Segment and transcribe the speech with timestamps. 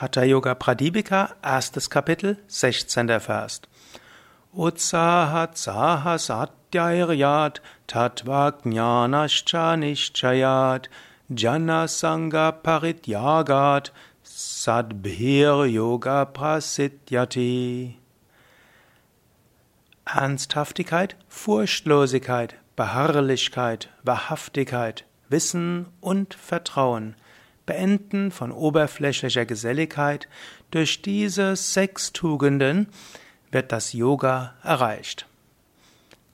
[0.00, 3.08] Hatha Yoga Pradipika, erstes Kapitel, 16.
[3.18, 3.62] Vers.
[4.54, 7.58] Utsahat saha satyairyat
[7.88, 10.86] tatva jnanascha nishchayat
[11.34, 13.90] jana sangha parityagat
[14.22, 17.96] sadbhir yoga prasidyati.
[20.06, 27.16] Ernsthaftigkeit, Furchtlosigkeit, Beharrlichkeit, Wahrhaftigkeit, Wissen und Vertrauen–
[27.68, 30.26] Beenden von oberflächlicher Geselligkeit,
[30.70, 32.88] durch diese sechs Tugenden
[33.50, 35.26] wird das Yoga erreicht.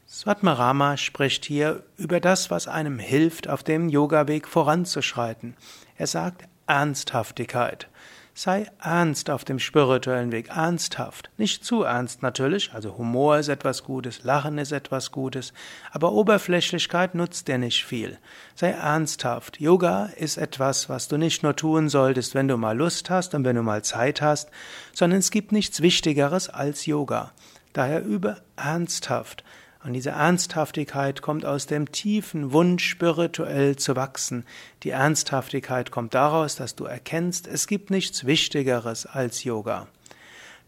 [0.08, 5.56] Svatmarama spricht hier über das, was einem hilft, auf dem Yoga-Weg voranzuschreiten.
[5.98, 7.88] Er sagt Ernsthaftigkeit.
[8.36, 11.30] Sei ernst auf dem spirituellen Weg, ernsthaft.
[11.38, 15.52] Nicht zu ernst natürlich, also Humor ist etwas Gutes, Lachen ist etwas Gutes,
[15.92, 18.18] aber Oberflächlichkeit nutzt dir nicht viel.
[18.56, 19.60] Sei ernsthaft.
[19.60, 23.44] Yoga ist etwas, was du nicht nur tun solltest, wenn du mal Lust hast und
[23.44, 24.50] wenn du mal Zeit hast,
[24.92, 27.30] sondern es gibt nichts Wichtigeres als Yoga.
[27.72, 29.44] Daher übe ernsthaft.
[29.84, 34.46] Und diese Ernsthaftigkeit kommt aus dem tiefen Wunsch, spirituell zu wachsen.
[34.82, 39.86] Die Ernsthaftigkeit kommt daraus, dass du erkennst, es gibt nichts Wichtigeres als Yoga.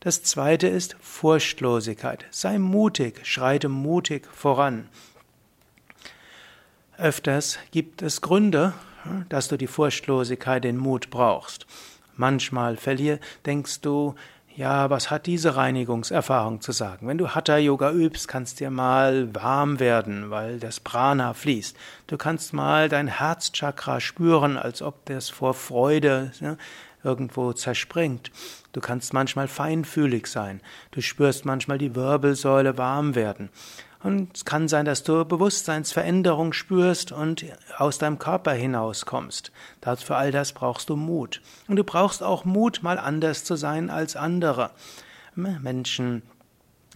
[0.01, 2.27] Das zweite ist Furchtlosigkeit.
[2.31, 4.87] Sei mutig, schreite mutig voran.
[6.99, 8.75] Öfters gibt es Gründe,
[9.31, 11.67] dass du die Furchtlosigkeit, den Mut brauchst.
[12.17, 14.15] Manchmal verlier, denkst du,
[14.57, 17.07] ja, was hat diese Reinigungserfahrung zu sagen?
[17.07, 21.77] Wenn du Hatha Yoga übst, kannst dir mal warm werden, weil das Prana fließt.
[22.07, 26.57] Du kannst mal dein Herzchakra spüren, als ob das vor Freude ja,
[27.05, 28.31] irgendwo zerspringt.
[28.73, 30.63] Du kannst manchmal feinfühlig sein.
[30.91, 33.51] Du spürst manchmal die Wirbelsäule warm werden.
[34.07, 37.45] Und es kann sein, dass du Bewusstseinsveränderung spürst und
[37.77, 39.51] aus deinem Körper hinauskommst.
[39.97, 41.43] Für all das brauchst du Mut.
[41.67, 44.71] Und du brauchst auch Mut, mal anders zu sein als andere.
[45.35, 46.23] Menschen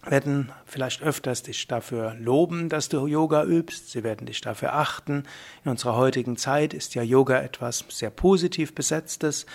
[0.05, 3.91] werden vielleicht öfters dich dafür loben, dass du Yoga übst.
[3.91, 5.25] Sie werden dich dafür achten.
[5.65, 9.45] In unserer heutigen Zeit ist ja Yoga etwas sehr positiv besetztes.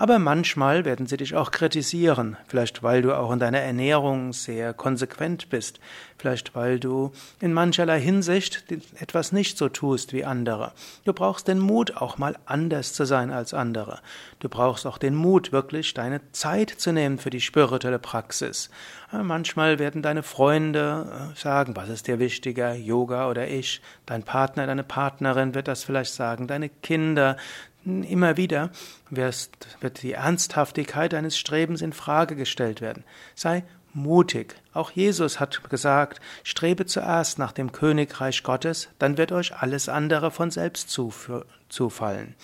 [0.00, 4.72] Aber manchmal werden sie dich auch kritisieren, vielleicht weil du auch in deiner Ernährung sehr
[4.72, 5.80] konsequent bist,
[6.16, 7.10] vielleicht weil du
[7.40, 8.64] in mancherlei Hinsicht
[9.00, 10.70] etwas nicht so tust wie andere.
[11.04, 13.98] Du brauchst den Mut, auch mal anders zu sein als andere.
[14.38, 18.70] Du brauchst auch den Mut, wirklich deine Zeit zu nehmen für die spirituelle Praxis.
[19.10, 23.80] Manchmal werden deine Freunde äh, sagen, was ist dir wichtiger, Yoga oder ich?
[24.06, 27.36] Dein Partner, deine Partnerin wird das vielleicht sagen, deine Kinder,
[27.84, 28.70] Immer wieder
[29.10, 33.04] wird die Ernsthaftigkeit deines Strebens in Frage gestellt werden.
[33.34, 34.54] Sei mutig.
[34.74, 40.30] Auch Jesus hat gesagt, strebe zuerst nach dem Königreich Gottes, dann wird euch alles andere
[40.30, 42.34] von selbst zufallen.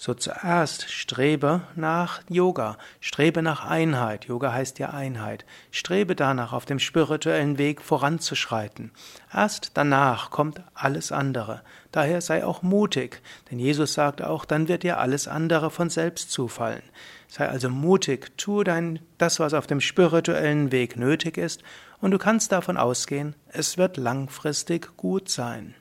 [0.00, 4.26] So zuerst strebe nach Yoga, strebe nach Einheit.
[4.26, 5.44] Yoga heißt ja Einheit.
[5.72, 8.92] Strebe danach, auf dem spirituellen Weg voranzuschreiten.
[9.34, 11.62] Erst danach kommt alles andere.
[11.90, 13.20] Daher sei auch mutig,
[13.50, 16.82] denn Jesus sagte auch, dann wird dir alles andere von selbst zufallen.
[17.26, 21.64] Sei also mutig, tu dein, das, was auf dem spirituellen Weg nötig ist,
[22.00, 25.74] und du kannst davon ausgehen, es wird langfristig gut sein.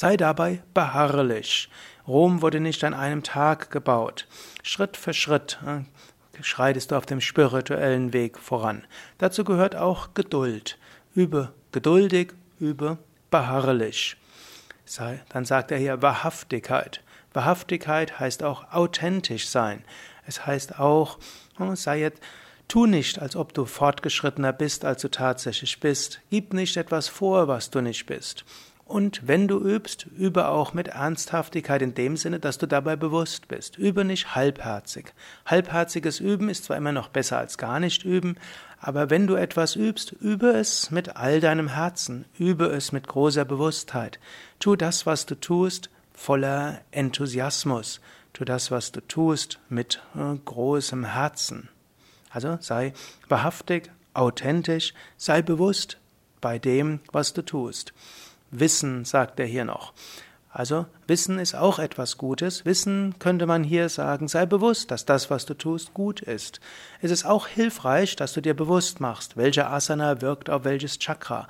[0.00, 1.68] Sei dabei beharrlich.
[2.06, 4.28] Rom wurde nicht an einem Tag gebaut.
[4.62, 5.80] Schritt für Schritt äh,
[6.40, 8.86] schreitest du auf dem spirituellen Weg voran.
[9.18, 10.78] Dazu gehört auch Geduld.
[11.16, 12.98] Übe geduldig, übe
[13.32, 14.16] beharrlich.
[15.30, 17.02] Dann sagt er hier Wahrhaftigkeit.
[17.32, 19.84] Wahrhaftigkeit heißt auch authentisch sein.
[20.28, 21.18] Es heißt auch,
[21.56, 22.22] hm, sei jetzt,
[22.68, 26.20] tu nicht, als ob du fortgeschrittener bist, als du tatsächlich bist.
[26.30, 28.44] Gib nicht etwas vor, was du nicht bist.
[28.88, 33.46] Und wenn du übst, übe auch mit Ernsthaftigkeit in dem Sinne, dass du dabei bewusst
[33.46, 33.76] bist.
[33.76, 35.12] Übe nicht halbherzig.
[35.44, 38.36] Halbherziges Üben ist zwar immer noch besser als gar nicht üben,
[38.80, 43.44] aber wenn du etwas übst, übe es mit all deinem Herzen, übe es mit großer
[43.44, 44.18] Bewusstheit.
[44.58, 48.00] Tu das, was du tust, voller Enthusiasmus.
[48.32, 51.68] Tu das, was du tust, mit äh, großem Herzen.
[52.30, 52.94] Also sei
[53.28, 55.98] wahrhaftig, authentisch, sei bewusst
[56.40, 57.92] bei dem, was du tust.
[58.50, 59.92] Wissen, sagt er hier noch.
[60.50, 62.64] Also Wissen ist auch etwas Gutes.
[62.64, 66.60] Wissen könnte man hier sagen, sei bewusst, dass das, was du tust, gut ist.
[67.00, 71.48] Es ist auch hilfreich, dass du dir bewusst machst, welcher Asana wirkt auf welches Chakra.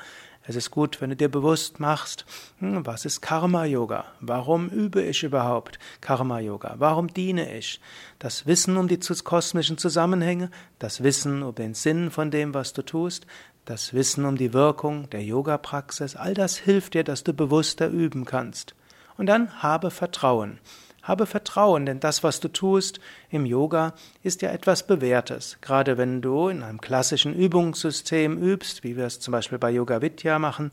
[0.49, 2.25] Es ist gut, wenn du dir bewusst machst,
[2.59, 4.06] hm, was ist Karma-Yoga?
[4.21, 6.77] Warum übe ich überhaupt Karma-Yoga?
[6.79, 7.83] Warum diene ich?
[8.19, 12.81] Das Wissen um die kosmischen Zusammenhänge, das Wissen um den Sinn von dem, was du
[12.81, 13.27] tust,
[13.67, 18.25] das Wissen um die Wirkung der Yoga-Praxis, all das hilft dir, dass du bewusster üben
[18.25, 18.75] kannst.
[19.19, 20.61] Und dann habe Vertrauen.
[21.08, 23.00] Habe Vertrauen, denn das, was du tust
[23.31, 25.56] im Yoga, ist ja etwas Bewährtes.
[25.62, 30.02] Gerade wenn du in einem klassischen Übungssystem übst, wie wir es zum Beispiel bei Yoga
[30.02, 30.70] Vidya machen,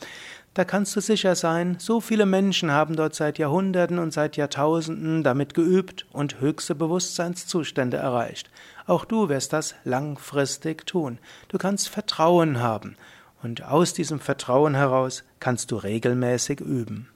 [0.54, 5.24] da kannst du sicher sein, so viele Menschen haben dort seit Jahrhunderten und seit Jahrtausenden
[5.24, 8.50] damit geübt und höchste Bewusstseinszustände erreicht.
[8.88, 11.18] Auch du wirst das langfristig tun.
[11.48, 12.98] Du kannst Vertrauen haben.
[13.42, 17.08] Und aus diesem Vertrauen heraus kannst du regelmäßig üben.